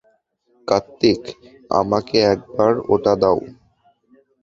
কার্তিক, 0.67 1.21
আমাকে 1.71 2.17
একবার 2.33 2.73
ওটা 2.93 3.13
দাও! 3.21 3.39